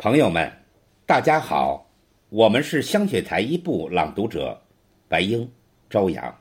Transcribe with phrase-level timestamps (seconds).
[0.00, 0.52] 朋友们，
[1.06, 1.90] 大家好，
[2.28, 4.62] 我们是香雪台一部朗读者，
[5.08, 5.50] 白英、
[5.90, 6.38] 朝阳。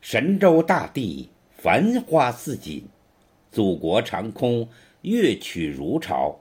[0.00, 2.82] 神州大地繁花似锦，
[3.52, 4.66] 祖国长空
[5.02, 6.40] 乐曲如潮。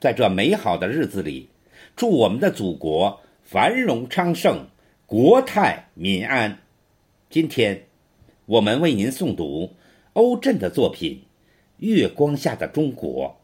[0.00, 1.50] 在这美好的日子里，
[1.94, 4.68] 祝我们的祖国繁荣昌盛，
[5.04, 6.60] 国泰民安。
[7.28, 7.88] 今天，
[8.46, 9.74] 我们为您诵读
[10.14, 11.24] 欧震的作品
[11.86, 13.36] 《月光下的中国》。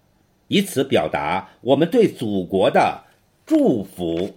[0.50, 3.04] 以此表达我们对祖国的
[3.46, 4.34] 祝福。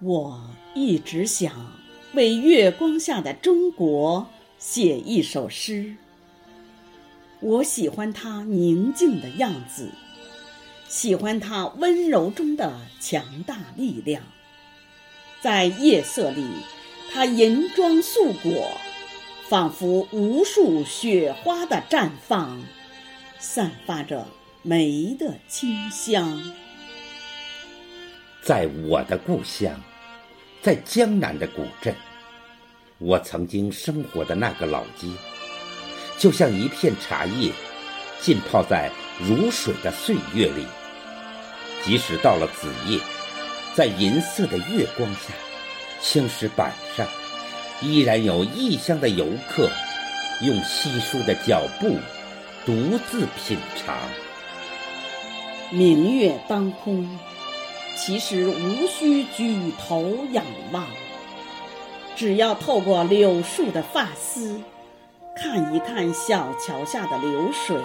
[0.00, 0.40] 我
[0.74, 1.52] 一直想
[2.14, 4.26] 为月光下的中国
[4.58, 5.96] 写一首诗。
[7.40, 9.90] 我喜欢它宁静的样子，
[10.88, 14.22] 喜欢它温柔中的强大力量。
[15.42, 16.46] 在夜色里，
[17.12, 18.70] 它银装素裹，
[19.48, 22.62] 仿佛无数雪花的绽放，
[23.38, 24.26] 散发着
[24.62, 26.40] 梅的清香。
[28.42, 29.78] 在我的故乡，
[30.62, 31.94] 在江南的古镇，
[32.98, 35.08] 我曾经生活的那个老街。
[36.18, 37.50] 就像一片茶叶，
[38.20, 40.64] 浸泡在如水的岁月里。
[41.84, 42.98] 即使到了子夜，
[43.74, 45.34] 在银色的月光下，
[46.00, 47.06] 青石板上
[47.82, 49.68] 依然有异乡的游客，
[50.40, 51.98] 用稀疏的脚步
[52.64, 53.96] 独自品尝。
[55.70, 57.18] 明月当空，
[57.96, 60.86] 其实无需举头仰望，
[62.16, 64.60] 只要透过柳树的发丝。
[65.34, 67.76] 看一看小桥下的流水，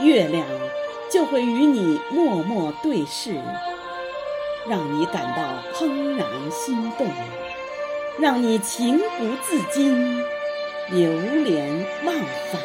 [0.00, 0.46] 月亮
[1.10, 3.38] 就会与你默默对视，
[4.66, 7.06] 让你感到怦然心动，
[8.18, 10.18] 让你情不自禁
[10.90, 11.12] 流
[11.44, 12.14] 连忘
[12.50, 12.60] 返。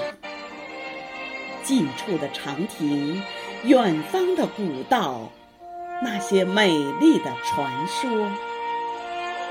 [1.62, 3.22] 近处的长亭，
[3.64, 5.30] 远方的古道，
[6.02, 6.70] 那些美
[7.02, 8.10] 丽的传说，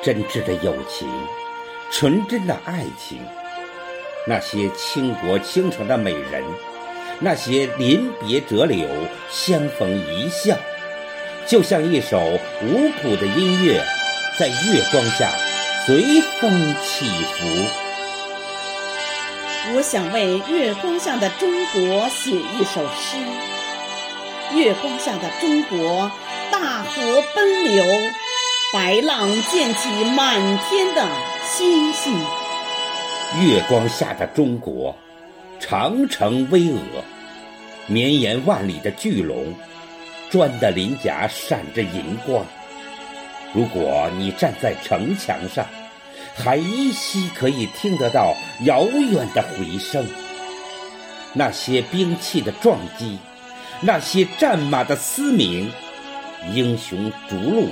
[0.03, 1.07] 真挚的友情，
[1.91, 3.19] 纯真的爱情。
[4.29, 6.43] 那些倾国倾城的美人，
[7.21, 8.89] 那些临别折柳、
[9.31, 10.57] 相逢一笑，
[11.47, 12.19] 就像一首
[12.61, 13.81] 无谱的音乐，
[14.37, 15.31] 在月光下
[15.87, 17.47] 随风起伏。
[19.75, 23.17] 我想为月光下的中国写一首诗。
[24.55, 26.11] 月光下的中国，
[26.51, 27.85] 大河奔流，
[28.73, 31.09] 白浪溅起满天的
[31.45, 32.13] 星星。
[33.35, 34.97] 月光下的中国，
[35.59, 36.79] 长城巍峨，
[37.87, 39.53] 绵延万里的巨龙，
[40.31, 42.47] 砖的鳞甲闪着银光。
[43.53, 45.67] 如果你站在城墙上，
[46.35, 48.33] 还依稀可以听得到
[48.65, 50.07] 遥远的回声。
[51.35, 53.19] 那些兵器的撞击，
[53.81, 55.71] 那些战马的嘶鸣，
[56.55, 57.69] 英雄逐鹿，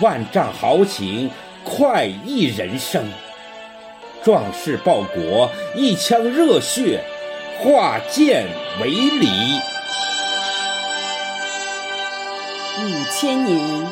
[0.00, 1.28] 万丈豪情，
[1.64, 3.04] 快意人生。
[4.24, 7.02] 壮士报国，一腔热血
[7.58, 8.46] 化剑
[8.80, 9.60] 为犁。
[12.78, 13.86] 五千年，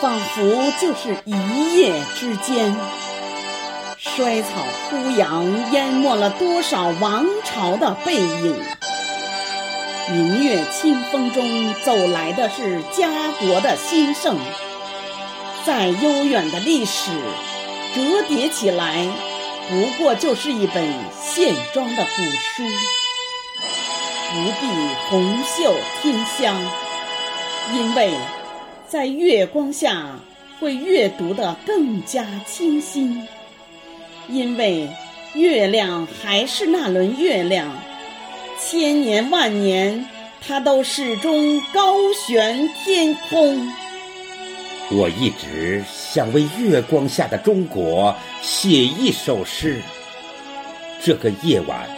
[0.00, 2.74] 仿佛就是一夜之间。
[3.98, 4.48] 衰草
[4.88, 8.56] 枯杨，淹没了多少王朝的背影。
[10.10, 13.08] 明月清风中走来的是家
[13.38, 14.38] 国的兴盛。
[15.66, 17.10] 在悠远的历史，
[17.94, 19.06] 折叠起来。
[19.68, 20.86] 不过就是一本
[21.20, 22.62] 线装的古书，
[24.30, 24.66] 不必
[25.08, 26.54] 红袖添香，
[27.72, 28.10] 因为
[28.86, 30.06] 在月光下
[30.60, 33.26] 会阅读得更加清新。
[34.28, 34.88] 因为
[35.34, 37.70] 月亮还是那轮月亮，
[38.58, 40.06] 千年万年，
[40.46, 43.66] 它都始终高悬天空。
[44.90, 49.80] 我一直想为月光下的中国写一首诗。
[51.02, 51.88] 这个夜晚，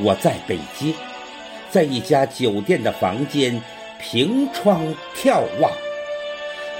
[0.00, 0.92] 我在北京，
[1.70, 3.62] 在一家酒店的房间，
[4.00, 4.84] 凭窗
[5.16, 5.70] 眺望，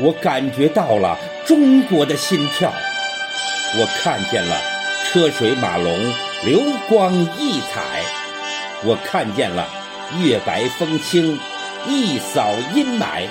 [0.00, 1.16] 我感觉到了
[1.46, 2.72] 中国的心跳。
[3.76, 4.60] 我看见了
[5.04, 6.12] 车水马龙，
[6.44, 8.02] 流光溢彩；
[8.84, 9.68] 我看见了
[10.20, 11.38] 月白风清，
[11.86, 13.28] 一扫阴霾；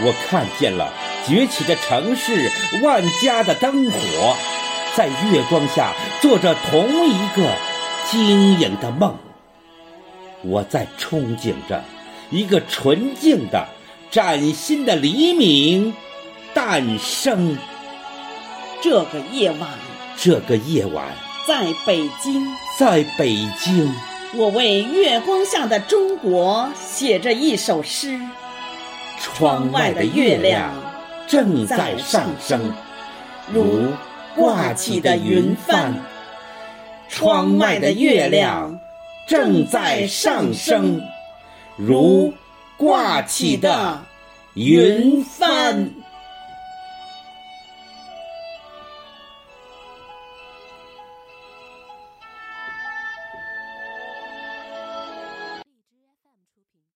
[0.00, 0.90] 我看见了。
[1.26, 2.50] 崛起的城市，
[2.82, 4.36] 万家的灯火，
[4.94, 5.92] 在月光下
[6.22, 7.50] 做着同一个
[8.10, 9.16] 晶莹的梦。
[10.42, 11.84] 我在憧憬着
[12.30, 13.66] 一个纯净的、
[14.10, 15.94] 崭新的黎明
[16.54, 17.58] 诞生。
[18.80, 19.68] 这个夜晚，
[20.16, 21.06] 这个夜晚，
[21.46, 22.46] 在北京，
[22.78, 23.92] 在北京，
[24.34, 28.18] 我为月光下的中国写着一首诗。
[29.20, 30.70] 窗外的月亮
[31.28, 32.72] 正在上升，
[33.52, 33.92] 如
[34.34, 35.94] 挂起的云帆。
[37.10, 38.78] 窗外的月亮
[39.26, 41.02] 正在上升，
[41.76, 42.32] 如
[42.76, 44.02] 挂起的
[44.54, 45.90] 云帆。